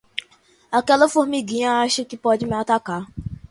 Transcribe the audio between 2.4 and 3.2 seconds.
me atacar.